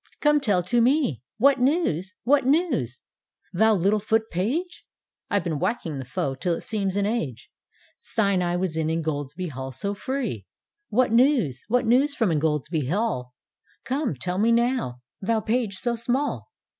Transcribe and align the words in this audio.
Come 0.19 0.39
tell 0.39 0.63
to 0.63 0.81
mcl 0.81 1.21
What 1.37 1.59
news? 1.59 2.15
what 2.23 2.43
news, 2.43 3.01
thou 3.53 3.75
little 3.75 3.99
Foot 3.99 4.31
page?— 4.31 4.83
I've 5.29 5.43
been 5.43 5.59
whacking 5.59 5.99
the 5.99 6.05
foe 6.05 6.33
till 6.33 6.55
it 6.55 6.61
seems 6.63 6.95
an 6.95 7.05
age 7.05 7.51
Sine 7.97 8.41
I 8.41 8.55
was 8.55 8.75
in 8.75 8.87
Ingoldsby 8.89 9.49
Hall 9.51 9.71
so 9.71 9.93
free! 9.93 10.47
What 10.89 11.11
news? 11.11 11.65
what 11.67 11.85
news 11.85 12.15
from 12.15 12.31
Ingoldsby 12.31 12.87
Hall? 12.89 13.35
Come 13.85 14.15
tell 14.15 14.39
me 14.39 14.51
now, 14.51 15.01
thou 15.21 15.39
page 15.39 15.75
so 15.77 15.95
small! 15.95 16.49